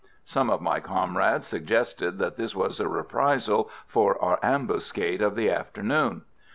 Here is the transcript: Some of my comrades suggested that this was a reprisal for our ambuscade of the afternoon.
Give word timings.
Some 0.25 0.49
of 0.49 0.61
my 0.61 0.79
comrades 0.79 1.45
suggested 1.45 2.17
that 2.17 2.35
this 2.35 2.55
was 2.55 2.79
a 2.79 2.87
reprisal 2.89 3.69
for 3.85 4.19
our 4.19 4.39
ambuscade 4.41 5.21
of 5.21 5.35
the 5.35 5.51
afternoon. 5.51 6.23